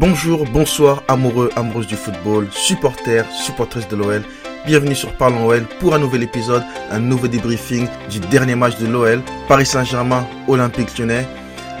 Bonjour, 0.00 0.44
bonsoir, 0.44 1.02
amoureux, 1.08 1.50
amoureuses 1.56 1.88
du 1.88 1.96
football, 1.96 2.46
supporters, 2.52 3.28
supportrices 3.32 3.88
de 3.88 3.96
l'OL. 3.96 4.22
Bienvenue 4.64 4.94
sur 4.94 5.12
Parlons 5.14 5.48
OL 5.48 5.64
pour 5.80 5.92
un 5.92 5.98
nouvel 5.98 6.22
épisode, 6.22 6.62
un 6.92 7.00
nouveau 7.00 7.26
débriefing 7.26 7.88
du 8.08 8.20
dernier 8.20 8.54
match 8.54 8.78
de 8.78 8.86
l'OL, 8.86 9.20
Paris 9.48 9.66
Saint-Germain, 9.66 10.24
Olympique 10.46 10.96
Lyonnais. 10.96 11.26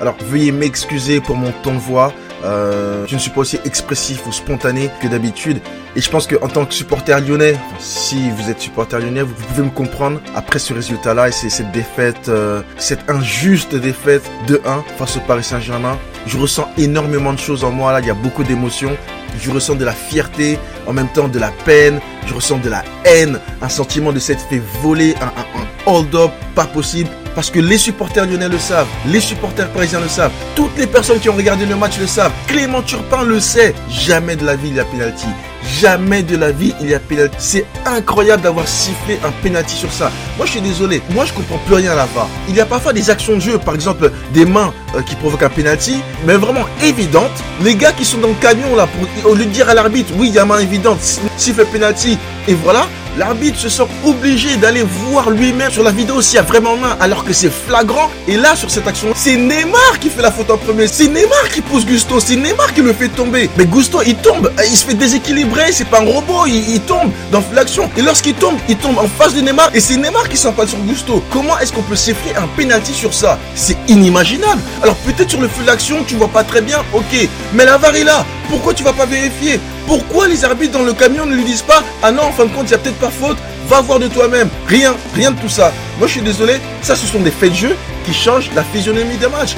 Alors 0.00 0.16
veuillez 0.20 0.50
m'excuser 0.50 1.20
pour 1.20 1.36
mon 1.36 1.52
ton 1.62 1.74
de 1.74 1.78
voix. 1.78 2.12
Euh, 2.44 3.04
je 3.06 3.14
ne 3.14 3.20
suis 3.20 3.30
pas 3.30 3.42
aussi 3.42 3.60
expressif 3.64 4.26
ou 4.26 4.32
spontané 4.32 4.90
que 5.00 5.06
d'habitude. 5.06 5.60
Et 5.94 6.00
je 6.00 6.10
pense 6.10 6.26
qu'en 6.26 6.48
tant 6.48 6.64
que 6.64 6.74
supporter 6.74 7.20
lyonnais, 7.20 7.54
si 7.78 8.30
vous 8.30 8.50
êtes 8.50 8.60
supporter 8.60 8.98
lyonnais, 8.98 9.22
vous 9.22 9.34
pouvez 9.34 9.62
me 9.62 9.70
comprendre 9.70 10.20
après 10.34 10.58
ce 10.58 10.74
résultat-là 10.74 11.28
et 11.28 11.32
cette 11.32 11.70
défaite, 11.70 12.28
euh, 12.28 12.62
cette 12.78 13.08
injuste 13.08 13.76
défaite 13.76 14.28
de 14.48 14.60
1 14.66 14.82
face 14.96 15.16
au 15.16 15.20
Paris 15.20 15.44
Saint-Germain. 15.44 15.96
Je 16.26 16.38
ressens 16.38 16.68
énormément 16.76 17.32
de 17.32 17.38
choses 17.38 17.64
en 17.64 17.70
moi 17.70 17.92
là, 17.92 18.00
il 18.00 18.06
y 18.06 18.10
a 18.10 18.14
beaucoup 18.14 18.44
d'émotions. 18.44 18.96
Je 19.40 19.50
ressens 19.50 19.76
de 19.76 19.84
la 19.84 19.92
fierté, 19.92 20.58
en 20.86 20.92
même 20.92 21.08
temps 21.08 21.28
de 21.28 21.38
la 21.38 21.50
peine, 21.64 22.00
je 22.26 22.34
ressens 22.34 22.58
de 22.58 22.68
la 22.68 22.82
haine, 23.04 23.38
un 23.62 23.68
sentiment 23.68 24.12
de 24.12 24.18
s'être 24.18 24.40
fait 24.48 24.60
voler, 24.82 25.14
un, 25.20 25.90
hold-up 25.90 26.30
pas 26.54 26.64
possible. 26.64 27.10
Parce 27.34 27.50
que 27.50 27.60
les 27.60 27.78
supporters 27.78 28.26
lyonnais 28.26 28.48
le 28.48 28.58
savent, 28.58 28.88
les 29.06 29.20
supporters 29.20 29.70
parisiens 29.70 30.00
le 30.00 30.08
savent, 30.08 30.32
toutes 30.56 30.76
les 30.76 30.86
personnes 30.86 31.20
qui 31.20 31.28
ont 31.28 31.36
regardé 31.36 31.66
le 31.66 31.76
match 31.76 31.98
le 32.00 32.06
savent, 32.06 32.32
Clément 32.48 32.82
Turpin 32.82 33.22
le 33.22 33.38
sait, 33.38 33.74
jamais 33.88 34.34
de 34.34 34.44
la 34.44 34.56
vie 34.56 34.68
il 34.70 34.76
y 34.76 34.80
a 34.80 34.84
penalty. 34.84 35.28
Jamais 35.64 36.22
de 36.22 36.36
la 36.36 36.52
vie 36.52 36.74
il 36.80 36.90
y 36.90 36.94
a 36.94 37.00
penalty. 37.00 37.36
C'est 37.38 37.66
incroyable 37.84 38.42
d'avoir 38.42 38.66
sifflé 38.66 39.18
un 39.24 39.30
penalty 39.42 39.74
sur 39.74 39.92
ça. 39.92 40.10
Moi 40.36 40.46
je 40.46 40.52
suis 40.52 40.60
désolé, 40.60 41.02
moi 41.10 41.24
je 41.24 41.32
comprends 41.32 41.58
plus 41.66 41.74
rien 41.74 41.92
à 41.92 41.96
la 41.96 42.06
VAR. 42.06 42.28
Il 42.48 42.56
y 42.56 42.60
a 42.60 42.66
parfois 42.66 42.92
des 42.92 43.10
actions 43.10 43.34
de 43.34 43.40
jeu, 43.40 43.58
par 43.58 43.74
exemple 43.74 44.10
des 44.32 44.44
mains 44.44 44.72
euh, 44.94 45.02
qui 45.02 45.14
provoquent 45.16 45.42
un 45.42 45.48
penalty, 45.48 45.96
mais 46.26 46.34
vraiment 46.34 46.64
évidentes. 46.82 47.30
Les 47.62 47.74
gars 47.74 47.92
qui 47.92 48.04
sont 48.04 48.18
dans 48.18 48.28
le 48.28 48.34
camion 48.34 48.74
là, 48.76 48.86
pour, 48.86 49.32
au 49.32 49.34
lieu 49.34 49.44
de 49.44 49.50
dire 49.50 49.68
à 49.68 49.74
l'arbitre, 49.74 50.12
oui 50.16 50.28
il 50.28 50.34
y 50.34 50.38
a 50.38 50.44
main 50.44 50.58
évidente, 50.58 51.00
siffle 51.36 51.64
penalty, 51.66 52.18
et 52.48 52.54
voilà, 52.54 52.88
l'arbitre 53.18 53.58
se 53.58 53.68
sent 53.68 53.86
obligé 54.06 54.56
d'aller 54.56 54.82
voir 54.82 55.28
lui-même 55.28 55.70
sur 55.70 55.82
la 55.82 55.90
vidéo 55.90 56.22
s'il 56.22 56.36
y 56.36 56.38
a 56.38 56.42
vraiment 56.42 56.78
main, 56.78 56.96
alors 56.98 57.22
que 57.24 57.34
c'est 57.34 57.52
flagrant. 57.52 58.10
Et 58.26 58.38
là, 58.38 58.56
sur 58.56 58.70
cette 58.70 58.88
action, 58.88 59.08
c'est 59.14 59.36
Neymar 59.36 59.98
qui 60.00 60.08
fait 60.08 60.22
la 60.22 60.32
faute 60.32 60.50
en 60.50 60.56
premier. 60.56 60.86
C'est 60.86 61.08
Neymar 61.08 61.50
qui 61.52 61.60
pousse 61.60 61.84
Gusto. 61.84 62.20
C'est 62.20 62.36
Neymar 62.36 62.72
qui 62.72 62.80
le 62.80 62.94
fait 62.94 63.08
tomber. 63.08 63.50
Mais 63.58 63.66
Gusto, 63.66 64.00
il 64.06 64.16
tombe. 64.16 64.50
Il 64.64 64.76
se 64.76 64.86
fait 64.86 64.94
déséquilibrer. 64.94 65.72
C'est 65.72 65.84
pas 65.84 66.00
un 66.00 66.06
robot. 66.06 66.46
Il, 66.46 66.80
tombe 66.80 67.10
dans 67.30 67.44
l'action. 67.52 67.90
Et 67.98 68.02
lorsqu'il 68.02 68.34
tombe, 68.34 68.56
il 68.66 68.78
tombe 68.78 68.96
en 68.96 69.08
face 69.08 69.34
de 69.34 69.42
Neymar. 69.42 69.68
Et 69.74 69.80
c'est 69.80 69.98
Neymar 69.98 70.30
qui 70.30 70.38
s'empale 70.38 70.68
sur 70.68 70.78
Gusto. 70.78 71.22
Comment 71.30 71.58
est-ce 71.58 71.70
qu'on 71.70 71.82
peut 71.82 71.96
siffler 71.96 72.34
un 72.34 72.46
penalty 72.56 72.94
sur 72.94 73.12
ça? 73.12 73.38
C'est 73.54 73.76
inimaginable. 73.88 74.62
Alors 74.82 74.96
peut-être 74.96 75.28
sur 75.28 75.40
le 75.42 75.48
feu 75.48 75.64
d'action, 75.64 76.02
tu 76.06 76.14
vois 76.14 76.28
pas 76.28 76.44
très 76.44 76.62
bien. 76.62 76.78
Ok. 76.94 77.28
Mais 77.52 77.66
la 77.66 77.76
VAR 77.76 77.94
est 77.94 78.04
là. 78.04 78.24
Pourquoi 78.48 78.74
tu 78.74 78.82
vas 78.82 78.92
pas 78.92 79.06
vérifier? 79.06 79.60
Pourquoi 79.86 80.26
les 80.28 80.44
arbitres 80.44 80.72
dans 80.72 80.84
le 80.84 80.92
camion 80.92 81.26
ne 81.26 81.34
lui 81.34 81.44
disent 81.44 81.62
pas 81.62 81.82
Ah 82.02 82.10
non, 82.10 82.22
en 82.22 82.32
fin 82.32 82.44
de 82.46 82.50
compte, 82.50 82.66
il 82.68 82.72
y 82.72 82.74
a 82.74 82.78
peut-être 82.78 82.98
pas 82.98 83.10
faute, 83.10 83.36
va 83.68 83.82
voir 83.82 83.98
de 83.98 84.08
toi-même. 84.08 84.48
Rien, 84.66 84.96
rien 85.14 85.30
de 85.30 85.40
tout 85.40 85.48
ça. 85.48 85.72
Moi, 85.98 86.06
je 86.06 86.12
suis 86.12 86.22
désolé, 86.22 86.54
ça, 86.80 86.96
ce 86.96 87.06
sont 87.06 87.20
des 87.20 87.30
faits 87.30 87.50
de 87.50 87.56
jeu 87.56 87.76
qui 88.06 88.14
changent 88.14 88.50
la 88.54 88.64
physionomie 88.64 89.18
des 89.18 89.28
matchs. 89.28 89.54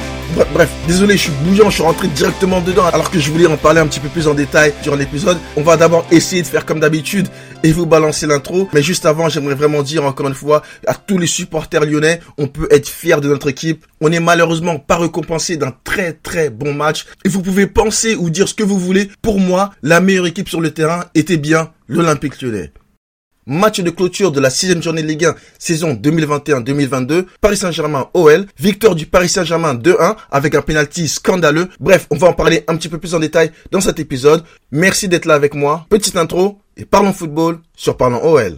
Bref, 0.53 0.69
désolé, 0.87 1.15
je 1.15 1.23
suis 1.23 1.31
bouillant, 1.43 1.69
je 1.69 1.75
suis 1.75 1.83
rentré 1.83 2.07
directement 2.07 2.61
dedans 2.61 2.85
alors 2.85 3.09
que 3.09 3.19
je 3.19 3.31
voulais 3.31 3.47
en 3.47 3.57
parler 3.57 3.79
un 3.79 3.87
petit 3.87 3.99
peu 3.99 4.09
plus 4.09 4.27
en 4.27 4.33
détail 4.33 4.73
durant 4.83 4.95
l'épisode. 4.95 5.37
On 5.55 5.61
va 5.61 5.77
d'abord 5.77 6.05
essayer 6.11 6.41
de 6.41 6.47
faire 6.47 6.65
comme 6.65 6.79
d'habitude 6.79 7.27
et 7.63 7.71
vous 7.71 7.85
balancer 7.85 8.27
l'intro. 8.27 8.67
Mais 8.73 8.81
juste 8.81 9.05
avant, 9.05 9.29
j'aimerais 9.29 9.55
vraiment 9.55 9.83
dire 9.83 10.03
encore 10.03 10.27
une 10.27 10.33
fois 10.33 10.61
à 10.87 10.93
tous 10.93 11.17
les 11.17 11.27
supporters 11.27 11.85
lyonnais, 11.85 12.19
on 12.37 12.47
peut 12.47 12.67
être 12.71 12.89
fier 12.89 13.21
de 13.21 13.29
notre 13.29 13.49
équipe. 13.49 13.85
On 14.01 14.11
est 14.11 14.19
malheureusement 14.19 14.79
pas 14.79 14.97
récompensé 14.97 15.57
d'un 15.57 15.73
très 15.83 16.13
très 16.13 16.49
bon 16.49 16.73
match. 16.73 17.05
Et 17.23 17.29
vous 17.29 17.41
pouvez 17.41 17.67
penser 17.67 18.15
ou 18.15 18.29
dire 18.29 18.47
ce 18.47 18.53
que 18.53 18.63
vous 18.63 18.79
voulez. 18.79 19.09
Pour 19.21 19.39
moi, 19.39 19.71
la 19.83 20.01
meilleure 20.01 20.27
équipe 20.27 20.49
sur 20.49 20.59
le 20.59 20.71
terrain 20.71 21.05
était 21.13 21.37
bien 21.37 21.71
l'Olympique 21.87 22.41
lyonnais. 22.41 22.71
Match 23.47 23.79
de 23.79 23.89
clôture 23.89 24.31
de 24.31 24.39
la 24.39 24.51
sixième 24.51 24.83
journée 24.83 25.01
de 25.01 25.07
Ligue 25.07 25.25
1 25.25 25.35
saison 25.57 25.93
2021-2022. 25.95 27.25
Paris 27.41 27.57
Saint-Germain 27.57 28.07
OL. 28.13 28.45
Victoire 28.59 28.93
du 28.93 29.07
Paris 29.07 29.29
Saint-Germain 29.29 29.73
2-1 29.73 30.15
avec 30.29 30.53
un 30.53 30.61
penalty 30.61 31.07
scandaleux. 31.07 31.67
Bref, 31.79 32.05
on 32.11 32.17
va 32.17 32.27
en 32.27 32.33
parler 32.33 32.63
un 32.67 32.75
petit 32.75 32.89
peu 32.89 32.99
plus 32.99 33.15
en 33.15 33.19
détail 33.19 33.51
dans 33.71 33.81
cet 33.81 33.99
épisode. 33.99 34.43
Merci 34.71 35.07
d'être 35.07 35.25
là 35.25 35.33
avec 35.33 35.55
moi. 35.55 35.87
Petite 35.89 36.17
intro 36.17 36.59
et 36.77 36.85
parlons 36.85 37.13
football 37.13 37.59
sur 37.75 37.97
Parlons 37.97 38.23
OL. 38.23 38.57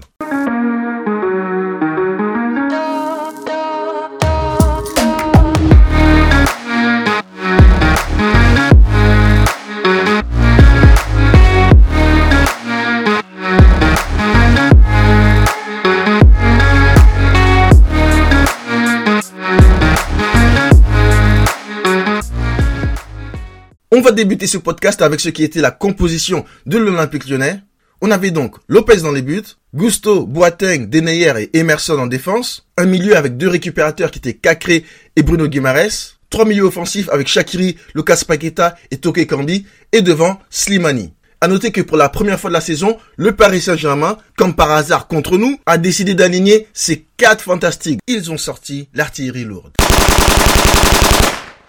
Va 24.03 24.11
débuter 24.11 24.47
ce 24.47 24.57
podcast 24.57 25.01
avec 25.01 25.21
ce 25.21 25.29
qui 25.29 25.43
était 25.43 25.61
la 25.61 25.71
composition 25.71 26.43
de 26.65 26.77
l'Olympique 26.77 27.27
lyonnais. 27.27 27.61
On 28.01 28.11
avait 28.11 28.31
donc 28.31 28.57
Lopez 28.67 28.97
dans 28.97 29.13
les 29.13 29.21
buts, 29.21 29.55
Gusto, 29.73 30.25
Boateng, 30.27 30.89
Deneyer 30.89 31.33
et 31.39 31.57
Emerson 31.57 31.97
en 31.97 32.07
défense, 32.07 32.67
un 32.77 32.85
milieu 32.85 33.15
avec 33.15 33.37
deux 33.37 33.47
récupérateurs 33.47 34.11
qui 34.11 34.19
étaient 34.19 34.33
Cacré 34.33 34.83
et 35.15 35.23
Bruno 35.23 35.47
Guimares, 35.47 36.19
trois 36.29 36.43
milieux 36.43 36.65
offensifs 36.65 37.07
avec 37.09 37.27
Shakiri, 37.27 37.77
Lucas 37.95 38.23
Paqueta 38.27 38.75
et 38.91 38.97
Toke 38.97 39.25
Kambi, 39.25 39.65
et 39.93 40.01
devant 40.01 40.37
Slimani. 40.49 41.13
À 41.39 41.47
noter 41.47 41.71
que 41.71 41.79
pour 41.79 41.95
la 41.95 42.09
première 42.09 42.41
fois 42.41 42.49
de 42.49 42.55
la 42.55 42.61
saison, 42.61 42.97
le 43.15 43.37
Paris 43.37 43.61
Saint-Germain, 43.61 44.17
comme 44.35 44.53
par 44.53 44.71
hasard 44.71 45.07
contre 45.07 45.37
nous, 45.37 45.57
a 45.65 45.77
décidé 45.77 46.13
d'aligner 46.13 46.67
ses 46.73 47.05
quatre 47.15 47.43
fantastiques. 47.43 47.99
Ils 48.07 48.31
ont 48.31 48.37
sorti 48.37 48.89
l'artillerie 48.93 49.45
lourde 49.45 49.71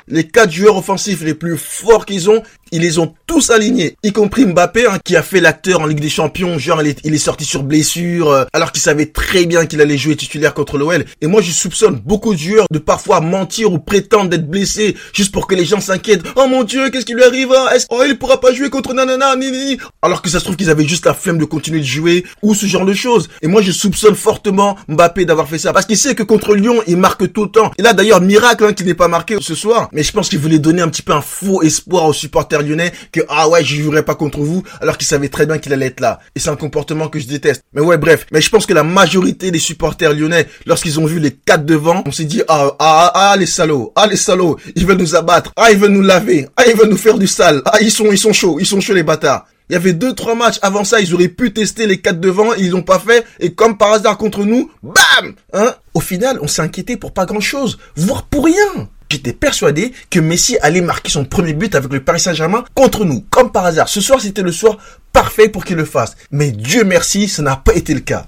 les 0.08 0.24
quatre 0.24 0.52
joueurs 0.52 0.76
offensifs 0.76 1.22
les 1.22 1.34
plus 1.34 1.56
forts 1.56 2.06
qu'ils 2.06 2.30
ont, 2.30 2.42
ils 2.72 2.80
les 2.80 2.98
ont 2.98 3.14
tous 3.26 3.50
alignés, 3.50 3.96
y 4.02 4.12
compris 4.12 4.44
Mbappé, 4.46 4.86
hein, 4.86 4.98
qui 5.04 5.16
a 5.16 5.22
fait 5.22 5.40
l'acteur 5.40 5.80
en 5.80 5.86
Ligue 5.86 6.00
des 6.00 6.08
Champions, 6.08 6.58
genre 6.58 6.82
il 6.82 7.14
est, 7.14 7.18
sorti 7.18 7.44
sur 7.44 7.62
blessure, 7.62 8.30
euh, 8.30 8.44
alors 8.52 8.72
qu'il 8.72 8.82
savait 8.82 9.06
très 9.06 9.46
bien 9.46 9.66
qu'il 9.66 9.80
allait 9.80 9.96
jouer 9.96 10.16
titulaire 10.16 10.54
contre 10.54 10.76
l'OL. 10.76 11.04
Et 11.20 11.26
moi 11.26 11.40
je 11.40 11.52
soupçonne 11.52 12.00
beaucoup 12.04 12.34
de 12.34 12.38
joueurs 12.38 12.66
de 12.70 12.78
parfois 12.78 13.20
mentir 13.20 13.72
ou 13.72 13.78
prétendre 13.78 14.28
d'être 14.28 14.48
blessés, 14.48 14.96
juste 15.12 15.32
pour 15.32 15.46
que 15.46 15.54
les 15.54 15.64
gens 15.64 15.80
s'inquiètent. 15.80 16.24
Oh 16.36 16.46
mon 16.48 16.64
dieu, 16.64 16.90
qu'est-ce 16.90 17.06
qui 17.06 17.14
lui 17.14 17.22
arrive 17.22 17.52
hein? 17.52 17.66
Oh 17.90 18.02
il 18.06 18.18
pourra 18.18 18.40
pas 18.40 18.52
jouer 18.52 18.70
contre 18.70 18.92
nanana, 18.92 19.36
ni, 19.36 19.50
ni. 19.50 19.78
Alors 20.02 20.20
que 20.20 20.28
ça 20.28 20.40
se 20.40 20.44
trouve 20.44 20.56
qu'ils 20.56 20.70
avaient 20.70 20.86
juste 20.86 21.06
la 21.06 21.14
flemme 21.14 21.38
de 21.38 21.44
continuer 21.44 21.80
de 21.80 21.84
jouer, 21.86 22.24
ou 22.42 22.54
ce 22.54 22.66
genre 22.66 22.84
de 22.84 22.94
choses. 22.94 23.28
Et 23.40 23.46
moi 23.46 23.62
je 23.62 23.72
soupçonne 23.72 24.16
fortement 24.16 24.76
Mbappé 24.88 25.24
d'avoir 25.24 25.48
fait 25.48 25.58
ça, 25.58 25.72
parce 25.72 25.86
qu'il 25.86 25.96
sait 25.96 26.14
que 26.14 26.22
contre 26.22 26.54
Lyon, 26.54 26.82
il 26.86 26.96
marque 26.96 27.32
tout 27.32 27.44
le 27.44 27.50
temps. 27.50 27.70
Et 27.78 27.82
là 27.82 27.92
d'ailleurs, 27.92 28.20
miracle 28.20 28.64
hein, 28.64 28.72
qu'il 28.72 28.86
n'ait 28.86 28.94
pas 28.94 29.08
marqué 29.08 29.36
ce 29.40 29.54
soir 29.54 29.88
mais 29.94 30.02
je 30.02 30.12
pense 30.12 30.28
qu'il 30.28 30.40
voulait 30.40 30.58
donner 30.58 30.82
un 30.82 30.88
petit 30.88 31.02
peu 31.02 31.12
un 31.12 31.22
faux 31.22 31.62
espoir 31.62 32.04
aux 32.04 32.12
supporters 32.12 32.62
lyonnais 32.62 32.92
que 33.12 33.20
ah 33.28 33.48
ouais 33.48 33.64
je 33.64 33.80
jouerai 33.80 34.04
pas 34.04 34.14
contre 34.16 34.40
vous 34.40 34.62
alors 34.80 34.98
qu'il 34.98 35.06
savait 35.06 35.28
très 35.28 35.46
bien 35.46 35.58
qu'il 35.58 35.72
allait 35.72 35.86
être 35.86 36.00
là. 36.00 36.20
Et 36.34 36.40
c'est 36.40 36.50
un 36.50 36.56
comportement 36.56 37.08
que 37.08 37.18
je 37.18 37.26
déteste. 37.26 37.62
Mais 37.72 37.80
ouais 37.80 37.96
bref. 37.96 38.26
Mais 38.32 38.40
je 38.40 38.50
pense 38.50 38.66
que 38.66 38.74
la 38.74 38.82
majorité 38.82 39.50
des 39.50 39.58
supporters 39.58 40.12
lyonnais 40.12 40.46
lorsqu'ils 40.66 41.00
ont 41.00 41.06
vu 41.06 41.20
les 41.20 41.30
quatre 41.30 41.64
devant 41.64 42.02
on 42.06 42.12
s'est 42.12 42.24
dit 42.24 42.42
ah, 42.48 42.72
ah 42.78 43.12
ah 43.14 43.36
les 43.38 43.46
salauds. 43.46 43.92
Ah 43.96 44.06
les 44.06 44.16
salauds. 44.16 44.58
Ils 44.74 44.84
veulent 44.84 44.98
nous 44.98 45.14
abattre. 45.14 45.52
Ah 45.56 45.70
ils 45.70 45.78
veulent 45.78 45.92
nous 45.92 46.02
laver. 46.02 46.48
Ah 46.56 46.64
ils 46.66 46.76
veulent 46.76 46.90
nous 46.90 46.96
faire 46.96 47.16
du 47.16 47.28
sale. 47.28 47.62
Ah 47.64 47.78
ils 47.80 47.92
sont 47.92 48.10
ils 48.10 48.18
sont 48.18 48.32
chauds. 48.32 48.58
Ils 48.58 48.66
sont 48.66 48.80
chauds 48.80 48.94
les 48.94 49.04
bâtards. 49.04 49.46
Il 49.70 49.72
y 49.72 49.76
avait 49.76 49.94
deux, 49.94 50.14
trois 50.14 50.34
matchs 50.34 50.58
avant 50.60 50.84
ça, 50.84 51.00
ils 51.00 51.14
auraient 51.14 51.28
pu 51.28 51.54
tester 51.54 51.86
les 51.86 51.98
quatre 51.98 52.20
devant, 52.20 52.52
ils 52.52 52.70
l'ont 52.70 52.82
pas 52.82 52.98
fait, 52.98 53.24
et 53.40 53.54
comme 53.54 53.78
par 53.78 53.92
hasard 53.92 54.18
contre 54.18 54.44
nous, 54.44 54.70
bam! 54.82 55.34
Hein? 55.54 55.74
Au 55.94 56.00
final, 56.00 56.38
on 56.42 56.46
s'est 56.46 56.60
inquiété 56.60 56.98
pour 56.98 57.14
pas 57.14 57.24
grand 57.24 57.40
chose, 57.40 57.78
voire 57.96 58.24
pour 58.24 58.44
rien. 58.44 58.88
J'étais 59.14 59.32
persuadé 59.32 59.92
que 60.10 60.18
Messi 60.18 60.58
allait 60.60 60.80
marquer 60.80 61.08
son 61.08 61.24
premier 61.24 61.52
but 61.52 61.76
avec 61.76 61.92
le 61.92 62.02
Paris 62.02 62.18
Saint-Germain 62.18 62.64
contre 62.74 63.04
nous, 63.04 63.20
comme 63.30 63.52
par 63.52 63.64
hasard. 63.64 63.88
Ce 63.88 64.00
soir, 64.00 64.20
c'était 64.20 64.42
le 64.42 64.50
soir 64.50 64.76
parfait 65.12 65.48
pour 65.48 65.64
qu'il 65.64 65.76
le 65.76 65.84
fasse. 65.84 66.16
Mais 66.32 66.50
Dieu 66.50 66.82
merci, 66.82 67.28
ça 67.28 67.40
n'a 67.40 67.54
pas 67.54 67.74
été 67.74 67.94
le 67.94 68.00
cas. 68.00 68.26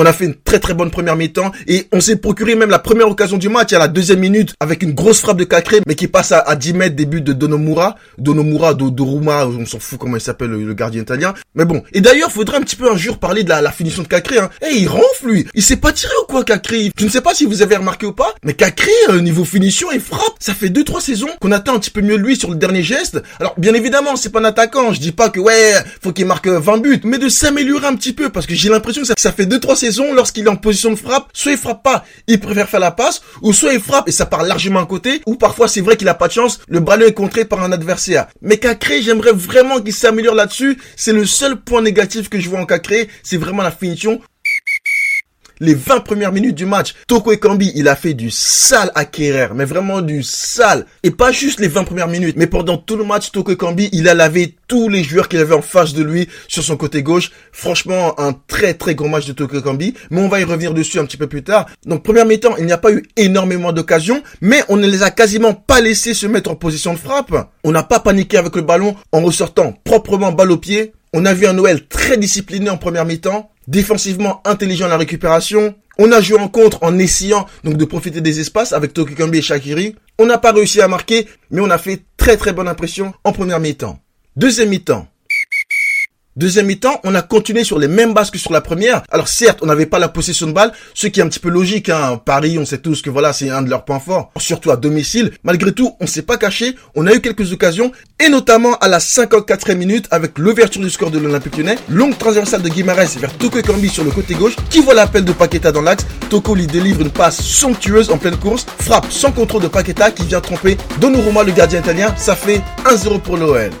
On 0.00 0.06
a 0.06 0.12
fait 0.12 0.26
une 0.26 0.36
très 0.36 0.60
très 0.60 0.74
bonne 0.74 0.92
première 0.92 1.16
mi-temps 1.16 1.50
et 1.66 1.88
on 1.90 2.00
s'est 2.00 2.14
procuré 2.14 2.54
même 2.54 2.70
la 2.70 2.78
première 2.78 3.08
occasion 3.08 3.36
du 3.36 3.48
match 3.48 3.72
à 3.72 3.80
la 3.80 3.88
deuxième 3.88 4.20
minute 4.20 4.54
avec 4.60 4.84
une 4.84 4.92
grosse 4.92 5.18
frappe 5.18 5.38
de 5.38 5.42
Cacré 5.42 5.80
mais 5.88 5.96
qui 5.96 6.06
passe 6.06 6.30
à, 6.30 6.38
à 6.38 6.54
10 6.54 6.72
mètres 6.74 6.94
des 6.94 7.04
buts 7.04 7.20
de 7.20 7.32
Donomura, 7.32 7.96
Donomura, 8.16 8.74
Do, 8.74 8.90
Doruma, 8.90 9.44
on 9.46 9.66
s'en 9.66 9.80
fout 9.80 9.98
comment 9.98 10.14
il 10.14 10.20
s'appelle 10.20 10.50
le, 10.50 10.72
gardien 10.74 11.02
italien. 11.02 11.34
Mais 11.56 11.64
bon. 11.64 11.82
Et 11.92 12.00
d'ailleurs, 12.00 12.30
faudrait 12.30 12.58
un 12.58 12.60
petit 12.60 12.76
peu 12.76 12.88
un 12.88 12.96
jour 12.96 13.18
parler 13.18 13.42
de 13.42 13.48
la, 13.48 13.72
finition 13.72 14.04
de 14.04 14.06
Cacré. 14.06 14.38
Hein. 14.38 14.50
Eh, 14.70 14.76
il 14.76 14.86
ronfle 14.86 15.26
lui. 15.26 15.46
Il 15.54 15.64
s'est 15.64 15.78
pas 15.78 15.90
tiré 15.90 16.12
ou 16.22 16.26
quoi 16.30 16.44
Cacré 16.44 16.92
Je 16.96 17.04
ne 17.04 17.10
sais 17.10 17.20
pas 17.20 17.34
si 17.34 17.44
vous 17.44 17.62
avez 17.62 17.74
remarqué 17.74 18.06
ou 18.06 18.12
pas, 18.12 18.32
mais 18.44 18.54
Cacré 18.54 18.92
euh, 19.08 19.20
niveau 19.20 19.44
finition, 19.44 19.88
il 19.92 20.00
frappe. 20.00 20.36
Ça 20.38 20.54
fait 20.54 20.68
deux 20.68 20.84
trois 20.84 21.00
saisons 21.00 21.30
qu'on 21.40 21.50
attend 21.50 21.74
un 21.74 21.80
petit 21.80 21.90
peu 21.90 22.02
mieux 22.02 22.16
lui 22.16 22.36
sur 22.36 22.50
le 22.50 22.56
dernier 22.56 22.84
geste. 22.84 23.20
Alors 23.40 23.54
bien 23.58 23.74
évidemment, 23.74 24.14
c'est 24.14 24.30
pas 24.30 24.38
un 24.38 24.44
attaquant. 24.44 24.92
Je 24.92 25.00
dis 25.00 25.10
pas 25.10 25.28
que 25.28 25.40
ouais, 25.40 25.72
faut 26.00 26.12
qu'il 26.12 26.26
marque 26.26 26.46
20 26.46 26.78
buts, 26.78 27.00
mais 27.02 27.18
de 27.18 27.28
s'améliorer 27.28 27.88
un 27.88 27.96
petit 27.96 28.12
peu 28.12 28.28
parce 28.28 28.46
que 28.46 28.54
j'ai 28.54 28.68
l'impression 28.68 29.02
que 29.02 29.08
ça, 29.08 29.14
ça 29.18 29.32
fait 29.32 29.46
deux 29.46 29.58
trois 29.58 29.74
saisons 29.74 29.87
lorsqu'il 30.14 30.46
est 30.46 30.50
en 30.50 30.56
position 30.56 30.90
de 30.90 30.96
frappe, 30.96 31.28
soit 31.32 31.52
il 31.52 31.58
frappe 31.58 31.82
pas, 31.82 32.04
il 32.26 32.40
préfère 32.40 32.68
faire 32.68 32.80
la 32.80 32.90
passe, 32.90 33.22
ou 33.42 33.52
soit 33.52 33.72
il 33.72 33.80
frappe 33.80 34.08
et 34.08 34.12
ça 34.12 34.26
part 34.26 34.42
largement 34.42 34.80
à 34.80 34.86
côté, 34.86 35.22
ou 35.26 35.36
parfois 35.36 35.68
c'est 35.68 35.80
vrai 35.80 35.96
qu'il 35.96 36.08
a 36.08 36.14
pas 36.14 36.28
de 36.28 36.32
chance, 36.32 36.60
le 36.68 36.80
ballon 36.80 37.06
est 37.06 37.12
contré 37.12 37.44
par 37.44 37.62
un 37.62 37.72
adversaire. 37.72 38.26
Mais 38.42 38.58
Cacré, 38.58 39.02
j'aimerais 39.02 39.32
vraiment 39.32 39.80
qu'il 39.80 39.92
s'améliore 39.92 40.34
là-dessus. 40.34 40.78
C'est 40.96 41.12
le 41.12 41.26
seul 41.26 41.56
point 41.56 41.82
négatif 41.82 42.28
que 42.28 42.40
je 42.40 42.48
vois 42.48 42.60
en 42.60 42.66
Cacré, 42.66 43.08
c'est 43.22 43.36
vraiment 43.36 43.62
la 43.62 43.70
finition 43.70 44.20
les 45.60 45.74
20 45.74 46.00
premières 46.00 46.32
minutes 46.32 46.54
du 46.54 46.66
match, 46.66 46.94
Toko 47.06 47.32
Ekambi, 47.32 47.72
il 47.74 47.88
a 47.88 47.96
fait 47.96 48.14
du 48.14 48.30
sale 48.30 48.92
Kerrer, 49.10 49.48
mais 49.54 49.64
vraiment 49.64 50.00
du 50.00 50.22
sale. 50.22 50.86
Et 51.02 51.10
pas 51.10 51.32
juste 51.32 51.60
les 51.60 51.68
20 51.68 51.84
premières 51.84 52.08
minutes, 52.08 52.36
mais 52.36 52.46
pendant 52.46 52.76
tout 52.76 52.96
le 52.96 53.04
match, 53.04 53.30
Toko 53.32 53.52
Ekambi, 53.52 53.88
il 53.92 54.08
a 54.08 54.14
lavé 54.14 54.56
tous 54.68 54.88
les 54.88 55.02
joueurs 55.02 55.28
qu'il 55.28 55.40
avait 55.40 55.54
en 55.54 55.62
face 55.62 55.94
de 55.94 56.02
lui 56.02 56.28
sur 56.46 56.62
son 56.62 56.76
côté 56.76 57.02
gauche. 57.02 57.30
Franchement, 57.52 58.18
un 58.20 58.34
très 58.46 58.74
très 58.74 58.94
gros 58.94 59.08
match 59.08 59.26
de 59.26 59.32
Toko 59.32 59.58
Ekambi, 59.58 59.94
mais 60.10 60.20
on 60.20 60.28
va 60.28 60.40
y 60.40 60.44
revenir 60.44 60.74
dessus 60.74 60.98
un 60.98 61.04
petit 61.04 61.16
peu 61.16 61.26
plus 61.26 61.42
tard. 61.42 61.66
Donc, 61.86 62.02
première 62.02 62.26
mi-temps, 62.26 62.56
il 62.58 62.66
n'y 62.66 62.72
a 62.72 62.78
pas 62.78 62.92
eu 62.92 63.04
énormément 63.16 63.72
d'occasions, 63.72 64.22
mais 64.40 64.62
on 64.68 64.76
ne 64.76 64.86
les 64.86 65.02
a 65.02 65.10
quasiment 65.10 65.54
pas 65.54 65.80
laissés 65.80 66.14
se 66.14 66.26
mettre 66.26 66.50
en 66.50 66.54
position 66.54 66.92
de 66.92 66.98
frappe. 66.98 67.34
On 67.64 67.72
n'a 67.72 67.82
pas 67.82 68.00
paniqué 68.00 68.36
avec 68.36 68.54
le 68.56 68.62
ballon 68.62 68.96
en 69.12 69.20
ressortant 69.20 69.74
proprement 69.84 70.32
balle 70.32 70.52
au 70.52 70.58
pied. 70.58 70.92
On 71.12 71.24
a 71.24 71.32
vu 71.32 71.46
un 71.46 71.54
Noël 71.54 71.86
très 71.88 72.18
discipliné 72.18 72.68
en 72.68 72.76
première 72.76 73.06
mi-temps 73.06 73.50
défensivement 73.68 74.40
intelligent 74.44 74.86
à 74.86 74.88
la 74.88 74.96
récupération. 74.96 75.76
On 75.98 76.10
a 76.10 76.20
joué 76.20 76.38
en 76.38 76.48
contre 76.48 76.82
en 76.82 76.98
essayant 76.98 77.46
donc 77.62 77.76
de 77.76 77.84
profiter 77.84 78.20
des 78.20 78.40
espaces 78.40 78.72
avec 78.72 78.92
Tokikambi 78.92 79.38
et 79.38 79.42
Shakiri. 79.42 79.94
On 80.18 80.26
n'a 80.26 80.38
pas 80.38 80.52
réussi 80.52 80.80
à 80.80 80.88
marquer, 80.88 81.28
mais 81.50 81.60
on 81.60 81.70
a 81.70 81.78
fait 81.78 82.02
très 82.16 82.36
très 82.36 82.52
bonne 82.52 82.68
impression 82.68 83.12
en 83.22 83.32
première 83.32 83.60
mi-temps. 83.60 84.00
Deuxième 84.34 84.70
mi-temps. 84.70 85.06
Deuxième 86.38 86.66
mi-temps, 86.66 87.00
on 87.02 87.16
a 87.16 87.22
continué 87.22 87.64
sur 87.64 87.80
les 87.80 87.88
mêmes 87.88 88.14
bases 88.14 88.30
que 88.30 88.38
sur 88.38 88.52
la 88.52 88.60
première. 88.60 89.02
Alors 89.10 89.26
certes, 89.26 89.58
on 89.60 89.66
n'avait 89.66 89.86
pas 89.86 89.98
la 89.98 90.06
possession 90.06 90.46
de 90.46 90.52
balle, 90.52 90.70
ce 90.94 91.08
qui 91.08 91.18
est 91.18 91.22
un 91.24 91.26
petit 91.26 91.40
peu 91.40 91.48
logique. 91.48 91.88
Hein. 91.88 92.20
Paris, 92.24 92.60
on 92.60 92.64
sait 92.64 92.78
tous 92.78 93.02
que 93.02 93.10
voilà, 93.10 93.32
c'est 93.32 93.50
un 93.50 93.60
de 93.60 93.68
leurs 93.68 93.84
points 93.84 93.98
forts, 93.98 94.30
surtout 94.36 94.70
à 94.70 94.76
domicile. 94.76 95.32
Malgré 95.42 95.72
tout, 95.72 95.96
on 95.98 96.06
s'est 96.06 96.22
pas 96.22 96.36
caché. 96.36 96.76
On 96.94 97.08
a 97.08 97.12
eu 97.12 97.20
quelques 97.20 97.52
occasions, 97.52 97.90
et 98.24 98.28
notamment 98.28 98.76
à 98.76 98.86
la 98.86 98.98
54e 98.98 99.74
minute 99.74 100.06
avec 100.12 100.38
l'ouverture 100.38 100.80
du 100.80 100.90
score 100.90 101.10
de 101.10 101.18
l'Olympique 101.18 101.56
Lyonnais, 101.56 101.78
longue 101.88 102.16
transversale 102.16 102.62
de 102.62 102.68
Guimarães 102.68 103.18
vers 103.18 103.36
Toko 103.36 103.60
Kambi 103.60 103.88
sur 103.88 104.04
le 104.04 104.12
côté 104.12 104.34
gauche, 104.34 104.54
qui 104.70 104.78
voit 104.78 104.94
l'appel 104.94 105.24
de 105.24 105.32
Paqueta 105.32 105.72
dans 105.72 105.82
l'axe. 105.82 106.06
Toko 106.30 106.54
lui 106.54 106.68
délivre 106.68 107.00
une 107.00 107.10
passe 107.10 107.42
somptueuse 107.42 108.10
en 108.10 108.16
pleine 108.16 108.36
course, 108.36 108.64
frappe 108.78 109.10
sans 109.10 109.32
contrôle 109.32 109.62
de 109.62 109.68
Paqueta 109.68 110.12
qui 110.12 110.22
vient 110.22 110.40
tromper 110.40 110.76
Donnarumma 111.00 111.42
le 111.42 111.50
gardien 111.50 111.80
italien. 111.80 112.14
Ça 112.16 112.36
fait 112.36 112.60
1-0 112.84 113.22
pour 113.22 113.38
l'OL. 113.38 113.72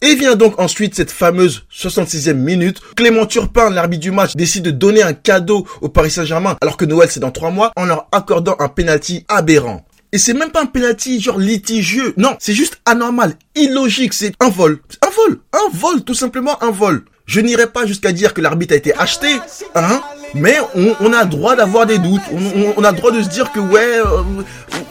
Et 0.00 0.14
vient 0.14 0.36
donc 0.36 0.60
ensuite 0.60 0.94
cette 0.94 1.10
fameuse 1.10 1.64
66e 1.74 2.34
minute. 2.34 2.80
Clément 2.94 3.26
Turpin, 3.26 3.68
l'arbitre 3.68 4.02
du 4.02 4.12
match, 4.12 4.36
décide 4.36 4.62
de 4.62 4.70
donner 4.70 5.02
un 5.02 5.12
cadeau 5.12 5.66
au 5.80 5.88
Paris 5.88 6.12
Saint-Germain, 6.12 6.56
alors 6.60 6.76
que 6.76 6.84
Noël 6.84 7.08
c'est 7.10 7.18
dans 7.18 7.32
trois 7.32 7.50
mois, 7.50 7.72
en 7.74 7.84
leur 7.84 8.06
accordant 8.12 8.54
un 8.60 8.68
penalty 8.68 9.24
aberrant. 9.28 9.84
Et 10.12 10.18
c'est 10.18 10.34
même 10.34 10.52
pas 10.52 10.62
un 10.62 10.66
penalty 10.66 11.20
genre 11.20 11.38
litigieux. 11.38 12.14
Non, 12.16 12.36
c'est 12.38 12.54
juste 12.54 12.80
anormal, 12.84 13.34
illogique, 13.56 14.14
c'est 14.14 14.34
un 14.38 14.50
vol. 14.50 14.78
Un 15.04 15.10
vol, 15.10 15.40
un 15.52 15.76
vol, 15.76 16.04
tout 16.04 16.14
simplement 16.14 16.62
un 16.62 16.70
vol. 16.70 17.04
Je 17.26 17.40
n'irai 17.40 17.66
pas 17.66 17.84
jusqu'à 17.84 18.12
dire 18.12 18.32
que 18.32 18.40
l'arbitre 18.40 18.74
a 18.74 18.76
été 18.76 18.94
acheté, 18.96 19.26
hein, 19.74 20.00
mais 20.32 20.56
on, 20.74 21.12
a 21.12 21.24
droit 21.24 21.56
d'avoir 21.56 21.84
des 21.84 21.98
doutes. 21.98 22.22
On, 22.32 22.72
on, 22.76 22.84
a 22.84 22.92
droit 22.92 23.10
de 23.10 23.22
se 23.22 23.28
dire 23.28 23.52
que 23.52 23.60
ouais, 23.60 23.98
euh, 23.98 24.22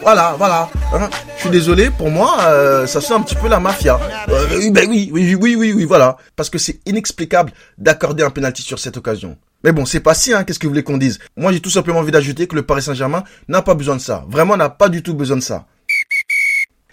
voilà, 0.02 0.34
voilà. 0.38 0.70
Hein. 0.94 1.10
Je 1.36 1.42
suis 1.42 1.50
désolé, 1.50 1.90
pour 1.90 2.10
moi, 2.10 2.38
euh, 2.42 2.86
ça 2.86 3.00
sent 3.00 3.14
un 3.14 3.20
petit 3.20 3.34
peu 3.34 3.48
la 3.48 3.60
mafia. 3.60 3.98
Euh, 4.28 4.70
ben 4.70 4.88
oui, 4.88 5.10
oui, 5.12 5.34
oui, 5.34 5.56
oui, 5.56 5.72
oui, 5.72 5.84
voilà. 5.84 6.16
Parce 6.36 6.50
que 6.50 6.58
c'est 6.58 6.80
inexplicable 6.86 7.52
d'accorder 7.76 8.22
un 8.22 8.30
penalty 8.30 8.62
sur 8.62 8.78
cette 8.78 8.96
occasion. 8.96 9.36
Mais 9.64 9.72
bon, 9.72 9.84
c'est 9.84 10.00
pas 10.00 10.14
si, 10.14 10.32
hein, 10.32 10.44
qu'est-ce 10.44 10.58
que 10.58 10.66
vous 10.66 10.72
voulez 10.72 10.84
qu'on 10.84 10.98
dise? 10.98 11.18
Moi, 11.36 11.52
j'ai 11.52 11.60
tout 11.60 11.70
simplement 11.70 11.98
envie 11.98 12.12
d'ajouter 12.12 12.46
que 12.46 12.54
le 12.54 12.62
Paris 12.62 12.82
Saint-Germain 12.82 13.24
n'a 13.48 13.62
pas 13.62 13.74
besoin 13.74 13.96
de 13.96 14.00
ça. 14.00 14.24
Vraiment, 14.28 14.56
n'a 14.56 14.68
pas 14.68 14.88
du 14.88 15.02
tout 15.02 15.14
besoin 15.14 15.36
de 15.36 15.42
ça. 15.42 15.66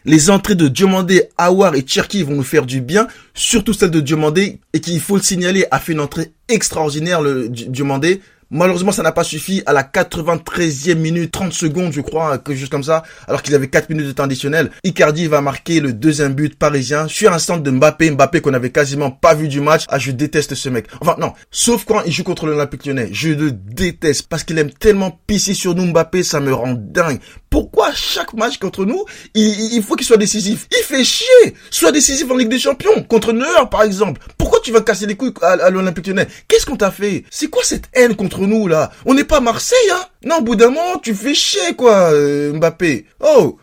Les 0.07 0.29
entrées 0.29 0.55
de 0.55 0.67
Diomandé, 0.67 1.29
Awar 1.37 1.73
et 1.73 1.83
Cherki 1.85 2.21
vont 2.21 2.35
nous 2.35 2.43
faire 2.43 2.67
du 2.67 2.79
bien, 2.79 3.07
surtout 3.33 3.73
celle 3.73 3.89
de 3.89 3.99
Diomandé, 3.99 4.59
et 4.73 4.79
qui, 4.79 4.93
il 4.93 5.01
faut 5.01 5.15
le 5.15 5.23
signaler, 5.23 5.65
a 5.71 5.79
fait 5.79 5.93
une 5.93 5.99
entrée 5.99 6.31
extraordinaire, 6.47 7.21
le 7.21 7.49
Diomandé. 7.49 8.21
Malheureusement, 8.51 8.91
ça 8.91 9.01
n'a 9.01 9.11
pas 9.11 9.23
suffi 9.23 9.63
à 9.65 9.73
la 9.73 9.83
93e 9.83 10.95
minute, 10.95 11.31
30 11.31 11.51
secondes, 11.51 11.91
je 11.91 12.01
crois, 12.01 12.37
quelque 12.37 12.59
chose 12.59 12.69
comme 12.69 12.83
ça, 12.83 13.03
alors 13.27 13.41
qu'il 13.41 13.55
avait 13.55 13.67
4 13.67 13.89
minutes 13.89 14.05
de 14.05 14.11
temps 14.11 14.23
additionnel. 14.23 14.69
Icardi 14.83 15.27
va 15.27 15.41
marquer 15.41 15.79
le 15.79 15.93
deuxième 15.93 16.33
but 16.33 16.57
parisien 16.57 17.07
sur 17.07 17.33
un 17.33 17.39
stand 17.39 17.63
de 17.63 17.71
Mbappé, 17.71 18.11
Mbappé 18.11 18.41
qu'on 18.41 18.53
avait 18.53 18.69
quasiment 18.69 19.09
pas 19.09 19.33
vu 19.33 19.47
du 19.47 19.61
match. 19.61 19.85
Ah, 19.89 19.97
je 19.97 20.11
déteste 20.11 20.53
ce 20.55 20.69
mec. 20.69 20.87
Enfin, 21.01 21.15
non, 21.19 21.33
sauf 21.49 21.85
quand 21.85 22.03
il 22.05 22.11
joue 22.11 22.23
contre 22.23 22.45
l'Olympique 22.45 22.85
lyonnais. 22.85 23.09
Je 23.11 23.29
le 23.29 23.51
déteste 23.51 24.27
parce 24.29 24.43
qu'il 24.43 24.57
aime 24.59 24.71
tellement 24.71 25.19
pisser 25.25 25.53
sur 25.53 25.73
nous 25.73 25.85
Mbappé, 25.85 26.23
ça 26.23 26.39
me 26.39 26.53
rend 26.53 26.73
dingue. 26.73 27.19
Pourquoi 27.55 27.93
chaque 27.93 28.33
match 28.33 28.57
contre 28.57 28.83
nous, 28.83 29.05
il, 29.33 29.81
faut 29.81 29.95
qu'il 29.95 30.05
soit 30.05 30.17
décisif 30.17 30.67
Il 30.77 30.83
fait 30.83 31.05
chier 31.05 31.55
Soit 31.71 31.93
décisif 31.93 32.29
en 32.29 32.35
Ligue 32.35 32.49
des 32.49 32.59
Champions, 32.59 33.01
contre 33.03 33.31
Neuer 33.31 33.69
par 33.71 33.83
exemple. 33.83 34.19
Pourquoi 34.37 34.59
tu 34.59 34.73
vas 34.73 34.81
casser 34.81 35.05
les 35.05 35.15
couilles 35.15 35.31
à, 35.41 35.69
l'Olympique 35.69 36.05
lyonnais? 36.05 36.27
Qu'est-ce 36.49 36.65
qu'on 36.65 36.75
t'a 36.75 36.91
fait? 36.91 37.23
C'est 37.31 37.47
quoi 37.47 37.63
cette 37.63 37.85
haine 37.93 38.17
contre 38.17 38.41
nous 38.41 38.67
là? 38.67 38.91
On 39.05 39.13
n'est 39.13 39.23
pas 39.23 39.39
Marseille, 39.39 39.89
hein? 39.89 40.03
Non, 40.25 40.39
au 40.39 40.41
bout 40.41 40.57
d'un 40.57 40.67
moment, 40.67 40.97
tu 41.01 41.15
fais 41.15 41.33
chier 41.33 41.75
quoi, 41.77 42.11
euh, 42.11 42.51
Mbappé. 42.51 43.05
Oh 43.21 43.57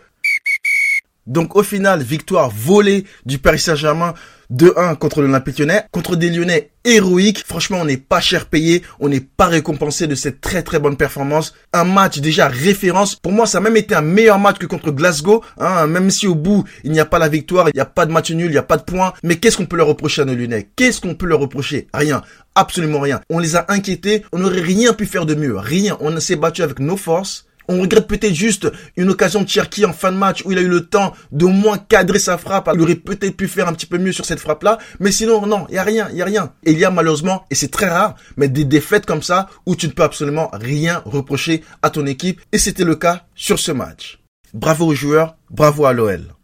donc 1.26 1.56
au 1.56 1.62
final, 1.62 2.02
victoire 2.02 2.50
volée 2.50 3.04
du 3.26 3.38
Paris 3.38 3.58
Saint-Germain 3.58 4.14
2-1 4.52 4.96
contre 4.96 5.22
l'Olympique 5.22 5.58
lyonnais, 5.58 5.84
contre 5.92 6.16
des 6.16 6.30
Lyonnais 6.30 6.70
héroïques. 6.84 7.44
Franchement, 7.46 7.78
on 7.80 7.84
n'est 7.84 7.96
pas 7.96 8.20
cher 8.20 8.46
payé, 8.46 8.82
on 9.00 9.08
n'est 9.08 9.20
pas 9.20 9.46
récompensé 9.46 10.06
de 10.06 10.14
cette 10.14 10.40
très 10.40 10.62
très 10.62 10.78
bonne 10.78 10.96
performance. 10.96 11.54
Un 11.72 11.84
match 11.84 12.18
déjà 12.18 12.48
référence. 12.48 13.16
Pour 13.16 13.32
moi, 13.32 13.46
ça 13.46 13.58
a 13.58 13.60
même 13.60 13.76
été 13.76 13.94
un 13.94 14.02
meilleur 14.02 14.38
match 14.38 14.58
que 14.58 14.66
contre 14.66 14.90
Glasgow. 14.90 15.42
Hein, 15.58 15.86
même 15.86 16.10
si 16.10 16.26
au 16.26 16.34
bout, 16.34 16.64
il 16.84 16.92
n'y 16.92 17.00
a 17.00 17.06
pas 17.06 17.18
la 17.18 17.28
victoire, 17.28 17.68
il 17.68 17.74
n'y 17.74 17.80
a 17.80 17.86
pas 17.86 18.04
de 18.04 18.12
match 18.12 18.30
nul, 18.30 18.46
il 18.46 18.52
n'y 18.52 18.58
a 18.58 18.62
pas 18.62 18.76
de 18.76 18.82
points. 18.82 19.12
Mais 19.22 19.36
qu'est-ce 19.36 19.56
qu'on 19.56 19.66
peut 19.66 19.76
leur 19.76 19.88
reprocher 19.88 20.22
à 20.22 20.24
nos 20.24 20.34
Lyonnais? 20.34 20.68
Qu'est-ce 20.76 21.00
qu'on 21.00 21.14
peut 21.14 21.26
leur 21.26 21.40
reprocher? 21.40 21.88
Rien. 21.94 22.22
Absolument 22.54 23.00
rien. 23.00 23.20
On 23.30 23.38
les 23.38 23.56
a 23.56 23.64
inquiétés, 23.68 24.24
on 24.32 24.38
n'aurait 24.38 24.60
rien 24.60 24.92
pu 24.92 25.06
faire 25.06 25.24
de 25.24 25.34
mieux. 25.34 25.56
Rien. 25.56 25.96
On 26.00 26.18
s'est 26.20 26.36
battu 26.36 26.62
avec 26.62 26.80
nos 26.80 26.98
forces 26.98 27.46
on 27.68 27.80
regrette 27.80 28.06
peut-être 28.06 28.34
juste 28.34 28.70
une 28.96 29.10
occasion 29.10 29.42
de 29.42 29.48
Cherki 29.48 29.84
en 29.84 29.92
fin 29.92 30.12
de 30.12 30.16
match 30.16 30.42
où 30.44 30.52
il 30.52 30.58
a 30.58 30.60
eu 30.60 30.68
le 30.68 30.86
temps 30.86 31.12
de 31.30 31.46
moins 31.46 31.78
cadrer 31.78 32.18
sa 32.18 32.38
frappe. 32.38 32.70
Il 32.74 32.80
aurait 32.80 32.94
peut-être 32.94 33.36
pu 33.36 33.48
faire 33.48 33.68
un 33.68 33.72
petit 33.72 33.86
peu 33.86 33.98
mieux 33.98 34.12
sur 34.12 34.24
cette 34.24 34.40
frappe-là. 34.40 34.78
Mais 35.00 35.12
sinon, 35.12 35.46
non, 35.46 35.66
il 35.68 35.74
y 35.74 35.78
a 35.78 35.82
rien, 35.82 36.08
il 36.10 36.18
y 36.18 36.22
a 36.22 36.26
rien. 36.26 36.52
Et 36.64 36.72
il 36.72 36.78
y 36.78 36.84
a 36.84 36.90
malheureusement, 36.90 37.44
et 37.50 37.54
c'est 37.54 37.70
très 37.70 37.88
rare, 37.88 38.16
mais 38.36 38.48
des 38.48 38.64
défaites 38.64 39.06
comme 39.06 39.22
ça 39.22 39.48
où 39.66 39.76
tu 39.76 39.86
ne 39.86 39.92
peux 39.92 40.02
absolument 40.02 40.50
rien 40.52 41.02
reprocher 41.04 41.62
à 41.82 41.90
ton 41.90 42.06
équipe. 42.06 42.40
Et 42.52 42.58
c'était 42.58 42.84
le 42.84 42.96
cas 42.96 43.26
sur 43.34 43.58
ce 43.58 43.72
match. 43.72 44.18
Bravo 44.54 44.86
aux 44.86 44.94
joueurs, 44.94 45.36
bravo 45.50 45.86
à 45.86 45.92
l'OL. 45.92 46.34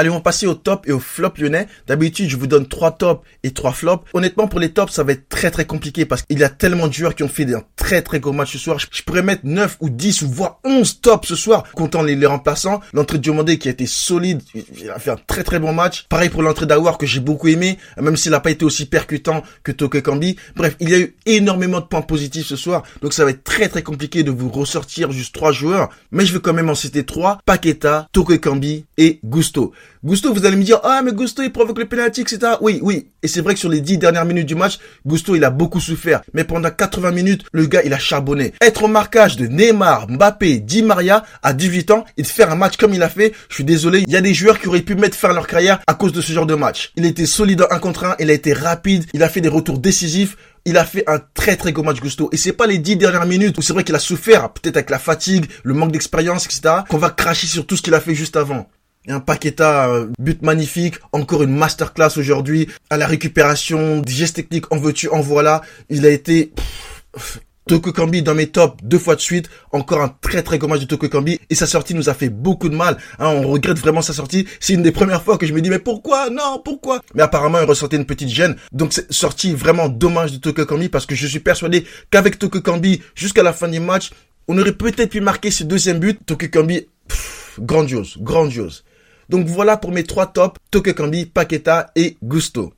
Allez, 0.00 0.08
on 0.08 0.22
passer 0.22 0.46
au 0.46 0.54
top 0.54 0.88
et 0.88 0.92
au 0.92 0.98
flop 0.98 1.34
lyonnais. 1.36 1.68
D'habitude, 1.86 2.30
je 2.30 2.38
vous 2.38 2.46
donne 2.46 2.66
trois 2.66 2.92
tops 2.92 3.22
et 3.42 3.50
trois 3.50 3.72
flops. 3.72 4.08
Honnêtement, 4.14 4.48
pour 4.48 4.58
les 4.58 4.70
tops, 4.70 4.94
ça 4.94 5.02
va 5.02 5.12
être 5.12 5.28
très 5.28 5.50
très 5.50 5.66
compliqué 5.66 6.06
parce 6.06 6.22
qu'il 6.22 6.38
y 6.38 6.42
a 6.42 6.48
tellement 6.48 6.88
de 6.88 6.94
joueurs 6.94 7.14
qui 7.14 7.22
ont 7.22 7.28
fait 7.28 7.44
un 7.54 7.62
très 7.76 8.00
très 8.00 8.18
gros 8.18 8.32
match 8.32 8.54
ce 8.54 8.58
soir. 8.58 8.78
Je 8.78 9.02
pourrais 9.02 9.22
mettre 9.22 9.42
9 9.44 9.76
ou 9.80 9.90
10 9.90 10.22
ou 10.22 10.30
voire 10.30 10.58
11 10.64 11.02
tops 11.02 11.28
ce 11.28 11.36
soir, 11.36 11.64
comptant 11.74 12.02
les, 12.02 12.16
les 12.16 12.24
remplaçants. 12.24 12.80
L'entrée 12.94 13.18
de 13.18 13.24
Diomandé 13.24 13.58
qui 13.58 13.68
a 13.68 13.72
été 13.72 13.84
solide, 13.84 14.40
il 14.54 14.88
a 14.88 14.98
fait 14.98 15.10
un 15.10 15.18
très 15.26 15.42
très 15.42 15.58
bon 15.58 15.74
match. 15.74 16.06
Pareil 16.08 16.30
pour 16.30 16.42
l'entrée 16.42 16.64
d'Awar 16.64 16.96
que 16.96 17.04
j'ai 17.04 17.20
beaucoup 17.20 17.48
aimé, 17.48 17.76
même 18.00 18.16
s'il 18.16 18.30
n'a 18.30 18.40
pas 18.40 18.52
été 18.52 18.64
aussi 18.64 18.86
percutant 18.86 19.42
que 19.64 19.70
Toke 19.70 20.00
Kambi. 20.00 20.36
Bref, 20.56 20.76
il 20.80 20.88
y 20.88 20.94
a 20.94 20.98
eu 20.98 21.14
énormément 21.26 21.80
de 21.80 21.84
points 21.84 22.00
positifs 22.00 22.46
ce 22.46 22.56
soir, 22.56 22.84
donc 23.02 23.12
ça 23.12 23.26
va 23.26 23.32
être 23.32 23.44
très 23.44 23.68
très 23.68 23.82
compliqué 23.82 24.22
de 24.22 24.30
vous 24.30 24.48
ressortir 24.48 25.12
juste 25.12 25.34
trois 25.34 25.52
joueurs. 25.52 25.90
Mais 26.10 26.24
je 26.24 26.32
vais 26.32 26.40
quand 26.40 26.54
même 26.54 26.70
en 26.70 26.74
citer 26.74 27.04
trois 27.04 27.38
Paqueta, 27.44 28.08
Toke 28.12 28.40
Kambi 28.40 28.86
et 28.96 29.20
Gusto. 29.24 29.74
Gusto, 30.04 30.32
vous 30.32 30.46
allez 30.46 30.56
me 30.56 30.62
dire, 30.62 30.80
ah, 30.82 31.02
mais 31.04 31.12
Gusto, 31.12 31.42
il 31.42 31.52
provoque 31.52 31.78
le 31.78 31.84
penalty, 31.84 32.22
etc. 32.22 32.54
Oui, 32.60 32.80
oui. 32.82 33.10
Et 33.22 33.28
c'est 33.28 33.42
vrai 33.42 33.54
que 33.54 33.60
sur 33.60 33.68
les 33.68 33.80
dix 33.80 33.98
dernières 33.98 34.24
minutes 34.24 34.46
du 34.46 34.54
match, 34.54 34.78
Gusto, 35.06 35.34
il 35.34 35.44
a 35.44 35.50
beaucoup 35.50 35.80
souffert. 35.80 36.22
Mais 36.32 36.44
pendant 36.44 36.70
80 36.70 37.10
minutes, 37.10 37.44
le 37.52 37.66
gars, 37.66 37.82
il 37.84 37.92
a 37.92 37.98
charbonné. 37.98 38.54
Être 38.62 38.84
au 38.84 38.88
marquage 38.88 39.36
de 39.36 39.46
Neymar, 39.46 40.08
Mbappé, 40.08 40.60
Di 40.60 40.82
Maria, 40.82 41.24
à 41.42 41.52
18 41.52 41.90
ans, 41.90 42.04
et 42.16 42.22
de 42.22 42.26
faire 42.26 42.50
un 42.50 42.56
match 42.56 42.76
comme 42.76 42.94
il 42.94 43.02
a 43.02 43.08
fait, 43.08 43.32
je 43.48 43.56
suis 43.56 43.64
désolé, 43.64 44.04
il 44.06 44.12
y 44.12 44.16
a 44.16 44.20
des 44.20 44.34
joueurs 44.34 44.58
qui 44.58 44.68
auraient 44.68 44.80
pu 44.80 44.94
mettre 44.94 45.16
fin 45.16 45.30
à 45.30 45.34
leur 45.34 45.46
carrière 45.46 45.80
à 45.86 45.94
cause 45.94 46.12
de 46.12 46.20
ce 46.20 46.32
genre 46.32 46.46
de 46.46 46.54
match. 46.54 46.92
Il 46.96 47.04
était 47.04 47.26
solide 47.26 47.62
en 47.62 47.74
un 47.74 47.78
contre 47.78 48.04
un, 48.04 48.16
il 48.18 48.30
a 48.30 48.32
été 48.32 48.52
rapide, 48.52 49.04
il 49.12 49.22
a 49.22 49.28
fait 49.28 49.40
des 49.40 49.48
retours 49.48 49.78
décisifs. 49.78 50.36
Il 50.66 50.76
a 50.76 50.84
fait 50.84 51.08
un 51.08 51.18
très 51.32 51.56
très 51.56 51.72
gros 51.72 51.82
match 51.82 52.00
Gusto. 52.00 52.28
Et 52.32 52.36
c'est 52.36 52.52
pas 52.52 52.66
les 52.66 52.76
dix 52.76 52.96
dernières 52.96 53.24
minutes 53.24 53.56
où 53.56 53.62
c'est 53.62 53.72
vrai 53.72 53.82
qu'il 53.82 53.94
a 53.94 53.98
souffert, 53.98 54.50
peut-être 54.52 54.76
avec 54.76 54.90
la 54.90 54.98
fatigue, 54.98 55.46
le 55.62 55.72
manque 55.72 55.92
d'expérience, 55.92 56.44
etc., 56.44 56.82
qu'on 56.88 56.98
va 56.98 57.08
cracher 57.08 57.46
sur 57.46 57.66
tout 57.66 57.76
ce 57.76 57.82
qu'il 57.82 57.94
a 57.94 58.00
fait 58.00 58.14
juste 58.14 58.36
avant. 58.36 58.68
Un 59.08 59.20
Paqueta, 59.20 59.88
euh, 59.88 60.08
but 60.18 60.42
magnifique, 60.42 60.96
encore 61.12 61.42
une 61.42 61.56
masterclass 61.56 62.18
aujourd'hui, 62.18 62.68
à 62.90 62.98
la 62.98 63.06
récupération, 63.06 64.00
des 64.00 64.12
gestes 64.12 64.36
techniques, 64.36 64.70
en 64.72 64.76
veux-tu, 64.76 65.08
en 65.08 65.20
voilà. 65.20 65.62
Il 65.88 66.04
a 66.04 66.10
été 66.10 66.52
Toko 67.66 67.92
Kambi 67.92 68.22
dans 68.22 68.34
mes 68.34 68.48
tops 68.48 68.76
deux 68.82 68.98
fois 68.98 69.14
de 69.14 69.20
suite. 69.20 69.48
Encore 69.70 70.02
un 70.02 70.14
très 70.20 70.42
très 70.42 70.58
gros 70.58 70.68
match 70.68 70.80
de 70.80 70.86
Toko 70.86 71.08
Kambi. 71.08 71.40
Et 71.48 71.54
sa 71.54 71.66
sortie 71.66 71.94
nous 71.94 72.08
a 72.08 72.14
fait 72.14 72.28
beaucoup 72.28 72.68
de 72.68 72.74
mal. 72.74 72.98
Hein, 73.18 73.28
on 73.28 73.48
regrette 73.48 73.78
vraiment 73.78 74.02
sa 74.02 74.12
sortie. 74.12 74.46
C'est 74.58 74.74
une 74.74 74.82
des 74.82 74.90
premières 74.90 75.22
fois 75.22 75.38
que 75.38 75.46
je 75.46 75.52
me 75.52 75.62
dis 75.62 75.70
mais 75.70 75.78
pourquoi? 75.78 76.30
Non, 76.30 76.60
pourquoi? 76.64 77.00
Mais 77.14 77.22
apparemment 77.22 77.58
il 77.60 77.64
ressentait 77.64 77.96
une 77.96 78.06
petite 78.06 78.28
gêne. 78.28 78.56
Donc 78.72 78.92
c'est 78.92 79.12
sortie 79.12 79.54
vraiment 79.54 79.88
dommage 79.88 80.32
de 80.32 80.38
Toko 80.38 80.66
Kambi 80.66 80.88
parce 80.88 81.06
que 81.06 81.14
je 81.14 81.26
suis 81.26 81.40
persuadé 81.40 81.86
qu'avec 82.10 82.38
Toko 82.38 82.60
Kambi 82.60 83.02
jusqu'à 83.14 83.42
la 83.42 83.52
fin 83.52 83.68
du 83.68 83.78
match, 83.78 84.10
on 84.48 84.58
aurait 84.58 84.72
peut-être 84.72 85.10
pu 85.10 85.20
marquer 85.20 85.52
ce 85.52 85.62
deuxième 85.62 86.00
but. 86.00 86.18
Toko 86.26 86.48
Kambi, 86.48 86.88
grandiose, 87.60 88.18
grandiose. 88.18 88.84
Donc 89.30 89.46
voilà 89.46 89.76
pour 89.76 89.92
mes 89.92 90.04
trois 90.04 90.26
tops, 90.26 90.58
Toko 90.70 90.92
Kambi, 90.92 91.24
Paqueta 91.26 91.90
et 91.96 92.16
Gusto 92.22 92.74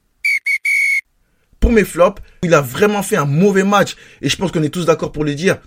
pour 1.63 1.73
mes 1.73 1.85
flops, 1.85 2.21
il 2.43 2.53
a 2.55 2.61
vraiment 2.61 3.03
fait 3.03 3.17
un 3.17 3.25
mauvais 3.25 3.63
match. 3.63 3.95
Et 4.21 4.29
je 4.29 4.37
pense 4.37 4.51
qu'on 4.51 4.65
est 4.65 4.69
tous 4.69 4.85
d'accord 4.85 5.13
pour 5.13 5.25
le 5.25 5.35
dire. 5.35 5.59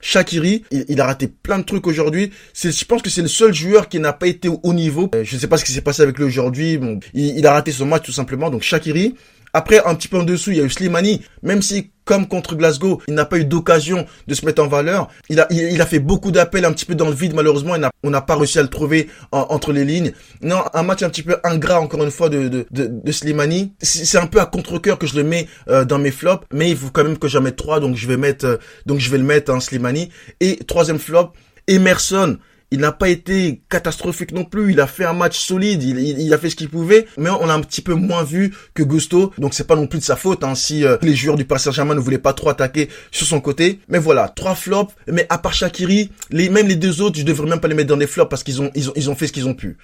Shakiri, 0.00 0.64
il, 0.70 1.00
a 1.00 1.06
raté 1.06 1.28
plein 1.28 1.58
de 1.58 1.64
trucs 1.64 1.86
aujourd'hui. 1.86 2.32
je 2.52 2.84
pense 2.84 3.00
que 3.00 3.08
c'est 3.08 3.22
le 3.22 3.28
seul 3.28 3.54
joueur 3.54 3.88
qui 3.88 3.98
n'a 3.98 4.12
pas 4.12 4.26
été 4.26 4.48
au 4.48 4.60
haut 4.62 4.74
niveau. 4.74 5.08
Euh, 5.14 5.24
je 5.24 5.36
ne 5.36 5.40
sais 5.40 5.46
pas 5.46 5.56
ce 5.56 5.64
qui 5.64 5.72
s'est 5.72 5.80
passé 5.80 6.02
avec 6.02 6.18
lui 6.18 6.24
aujourd'hui. 6.24 6.78
Il, 7.14 7.38
il, 7.38 7.46
a 7.46 7.52
raté 7.52 7.72
son 7.72 7.86
match 7.86 8.04
tout 8.04 8.12
simplement. 8.12 8.50
Donc 8.50 8.62
Shakiri, 8.62 9.14
après, 9.52 9.82
un 9.86 9.94
petit 9.94 10.08
peu 10.08 10.18
en 10.18 10.24
dessous, 10.24 10.50
il 10.50 10.58
y 10.58 10.60
a 10.60 10.64
eu 10.64 10.70
Slimani. 10.70 11.22
Même 11.42 11.62
si, 11.62 11.92
comme 12.06 12.26
contre 12.26 12.54
Glasgow, 12.54 13.02
il 13.08 13.14
n'a 13.14 13.26
pas 13.26 13.36
eu 13.36 13.44
d'occasion 13.44 14.06
de 14.26 14.34
se 14.34 14.46
mettre 14.46 14.62
en 14.62 14.68
valeur, 14.68 15.08
il 15.28 15.40
a, 15.40 15.46
il, 15.50 15.80
a 15.82 15.86
fait 15.86 15.98
beaucoup 15.98 16.30
d'appels 16.30 16.64
un 16.64 16.72
petit 16.72 16.86
peu 16.86 16.94
dans 16.94 17.08
le 17.08 17.14
vide, 17.14 17.34
malheureusement. 17.34 17.74
on 18.02 18.10
n'a 18.10 18.20
pas 18.22 18.36
réussi 18.36 18.58
à 18.58 18.62
le 18.62 18.68
trouver 18.68 19.08
entre 19.32 19.72
les 19.72 19.84
lignes. 19.84 20.12
Non, 20.40 20.62
un 20.72 20.82
match 20.84 21.02
un 21.02 21.10
petit 21.10 21.24
peu 21.24 21.36
ingrat, 21.44 21.80
encore 21.80 22.02
une 22.02 22.10
fois, 22.10 22.28
de, 22.28 22.48
de, 22.48 22.66
de, 22.70 23.12
Slimani. 23.12 23.72
C'est 23.82 24.18
un 24.18 24.26
peu 24.26 24.40
à 24.40 24.46
contre-cœur 24.46 24.98
que 24.98 25.06
je 25.06 25.16
le 25.16 25.24
mets 25.24 25.48
euh, 25.68 25.84
dans 25.84 25.98
mes 25.98 26.12
flops, 26.12 26.46
mais 26.52 26.70
il 26.70 26.76
faut 26.76 26.90
quand 26.90 27.02
même 27.02 27.18
que 27.18 27.28
j'en 27.28 27.40
mette 27.40 27.56
trois, 27.56 27.80
donc 27.80 27.96
je 27.96 28.06
vais 28.06 28.16
mettre, 28.16 28.46
euh, 28.46 28.56
donc 28.86 29.00
je 29.00 29.10
vais 29.10 29.18
le 29.18 29.24
mettre 29.24 29.52
en 29.52 29.58
Slimani. 29.58 30.10
Et 30.40 30.56
troisième 30.64 31.00
flop, 31.00 31.32
Emerson 31.66 32.38
il 32.70 32.80
n'a 32.80 32.92
pas 32.92 33.08
été 33.08 33.62
catastrophique 33.68 34.32
non 34.32 34.44
plus. 34.44 34.72
Il 34.72 34.80
a 34.80 34.86
fait 34.86 35.04
un 35.04 35.12
match 35.12 35.38
solide. 35.38 35.82
Il, 35.82 36.34
a 36.34 36.38
fait 36.38 36.50
ce 36.50 36.56
qu'il 36.56 36.68
pouvait, 36.68 37.06
mais 37.16 37.30
on 37.30 37.48
a 37.48 37.54
un 37.54 37.60
petit 37.60 37.80
peu 37.80 37.94
moins 37.94 38.24
vu 38.24 38.54
que 38.74 38.82
Gusto. 38.82 39.32
Donc 39.38 39.54
c'est 39.54 39.66
pas 39.66 39.76
non 39.76 39.86
plus 39.86 39.98
de 39.98 40.04
sa 40.04 40.16
faute 40.16 40.42
hein, 40.44 40.54
si 40.54 40.84
euh, 40.84 40.96
les 41.02 41.14
joueurs 41.14 41.36
du 41.36 41.44
Paris 41.44 41.60
Saint-Germain 41.60 41.94
ne 41.94 42.00
voulaient 42.00 42.18
pas 42.18 42.32
trop 42.32 42.48
attaquer 42.48 42.88
sur 43.10 43.26
son 43.26 43.40
côté. 43.40 43.80
Mais 43.88 43.98
voilà, 43.98 44.28
trois 44.28 44.54
flops. 44.54 44.94
Mais 45.06 45.26
à 45.28 45.38
part 45.38 45.54
Shakiri, 45.54 46.10
les, 46.30 46.48
même 46.48 46.66
les 46.66 46.76
deux 46.76 47.00
autres, 47.00 47.18
je 47.18 47.24
devrais 47.24 47.48
même 47.48 47.60
pas 47.60 47.68
les 47.68 47.74
mettre 47.74 47.88
dans 47.88 47.96
des 47.96 48.06
flops 48.06 48.28
parce 48.28 48.42
qu'ils 48.42 48.60
ont, 48.60 48.70
ils 48.74 48.90
ont, 48.90 48.92
ils 48.96 49.10
ont 49.10 49.14
fait 49.14 49.26
ce 49.26 49.32
qu'ils 49.32 49.46
ont 49.46 49.54
pu. 49.54 49.76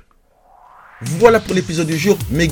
Voilà 1.03 1.41
pour 1.41 1.55
l'épisode 1.55 1.87
du 1.87 1.99
jour, 1.99 2.17
mes 2.31 2.49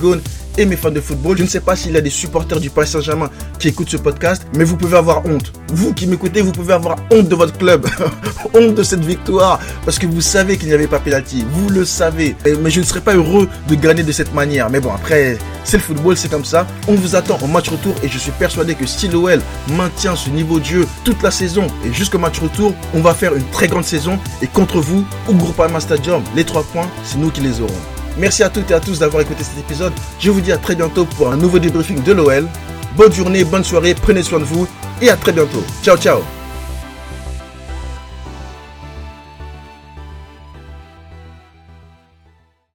et 0.58 0.66
mes 0.66 0.76
fans 0.76 0.90
de 0.90 1.00
football. 1.00 1.36
Je 1.36 1.42
ne 1.42 1.48
sais 1.48 1.60
pas 1.60 1.76
s'il 1.76 1.92
y 1.92 1.96
a 1.96 2.00
des 2.00 2.10
supporters 2.10 2.60
du 2.60 2.70
Paris 2.70 2.88
Saint-Germain 2.88 3.30
qui 3.58 3.68
écoutent 3.68 3.90
ce 3.90 3.96
podcast, 3.96 4.46
mais 4.56 4.64
vous 4.64 4.76
pouvez 4.76 4.96
avoir 4.96 5.24
honte. 5.26 5.52
Vous 5.72 5.92
qui 5.94 6.06
m'écoutez, 6.06 6.40
vous 6.40 6.52
pouvez 6.52 6.72
avoir 6.72 6.96
honte 7.12 7.28
de 7.28 7.34
votre 7.34 7.56
club, 7.56 7.86
honte 8.54 8.74
de 8.74 8.82
cette 8.82 9.04
victoire, 9.04 9.60
parce 9.84 9.98
que 9.98 10.06
vous 10.06 10.20
savez 10.20 10.56
qu'il 10.56 10.68
n'y 10.68 10.74
avait 10.74 10.86
pas 10.86 10.98
pénalty. 10.98 11.44
Vous 11.52 11.68
le 11.68 11.84
savez. 11.84 12.36
Mais 12.60 12.70
je 12.70 12.80
ne 12.80 12.84
serais 12.84 13.00
pas 13.00 13.14
heureux 13.14 13.48
de 13.68 13.74
gagner 13.74 14.02
de 14.02 14.12
cette 14.12 14.34
manière. 14.34 14.70
Mais 14.70 14.80
bon, 14.80 14.92
après, 14.92 15.38
c'est 15.64 15.76
le 15.76 15.82
football, 15.82 16.16
c'est 16.16 16.30
comme 16.30 16.44
ça. 16.44 16.66
On 16.88 16.94
vous 16.94 17.16
attend 17.16 17.38
au 17.42 17.46
match 17.46 17.68
retour 17.68 17.94
et 18.02 18.08
je 18.08 18.18
suis 18.18 18.32
persuadé 18.32 18.74
que 18.74 18.86
si 18.86 19.08
l'OL 19.08 19.40
maintient 19.76 20.16
ce 20.16 20.30
niveau 20.30 20.58
de 20.58 20.64
jeu 20.64 20.86
toute 21.04 21.22
la 21.22 21.30
saison 21.30 21.66
et 21.84 21.92
jusqu'au 21.92 22.18
match 22.18 22.38
retour, 22.40 22.74
on 22.94 23.00
va 23.00 23.14
faire 23.14 23.34
une 23.34 23.48
très 23.50 23.68
grande 23.68 23.84
saison. 23.84 24.18
Et 24.42 24.46
contre 24.46 24.80
vous, 24.80 25.04
au 25.28 25.34
Groupama 25.34 25.80
Stadium, 25.80 26.22
les 26.34 26.44
trois 26.44 26.64
points, 26.64 26.88
c'est 27.04 27.18
nous 27.18 27.30
qui 27.30 27.40
les 27.40 27.60
aurons. 27.60 27.99
Merci 28.20 28.42
à 28.42 28.50
toutes 28.50 28.70
et 28.70 28.74
à 28.74 28.80
tous 28.80 28.98
d'avoir 28.98 29.22
écouté 29.22 29.42
cet 29.42 29.58
épisode. 29.58 29.94
Je 30.18 30.30
vous 30.30 30.42
dis 30.42 30.52
à 30.52 30.58
très 30.58 30.76
bientôt 30.76 31.06
pour 31.06 31.32
un 31.32 31.36
nouveau 31.36 31.58
débriefing 31.58 32.02
de 32.02 32.12
l'OL. 32.12 32.46
Bonne 32.94 33.12
journée, 33.12 33.44
bonne 33.44 33.64
soirée, 33.64 33.94
prenez 33.94 34.22
soin 34.22 34.40
de 34.40 34.44
vous 34.44 34.68
et 35.00 35.08
à 35.08 35.16
très 35.16 35.32
bientôt. 35.32 35.64
Ciao 35.82 35.96
ciao 35.96 36.39